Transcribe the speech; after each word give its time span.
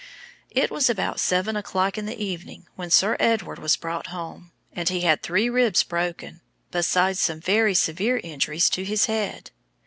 It 0.49 0.71
was 0.71 0.89
about 0.89 1.19
seven 1.19 1.55
o'clock 1.55 1.95
in 1.95 2.07
the 2.07 2.19
evening 2.19 2.65
when 2.75 2.89
Sir 2.89 3.15
Edward 3.19 3.59
was 3.59 3.75
brought 3.75 4.07
home, 4.07 4.51
and 4.73 4.89
he 4.89 5.01
had 5.01 5.21
three 5.21 5.47
ribs 5.47 5.83
broken, 5.83 6.41
besides 6.71 7.19
some 7.19 7.39
very 7.39 7.75
severe 7.75 8.17
injuries 8.23 8.67
to 8.71 8.83
his 8.83 9.05
head. 9.05 9.51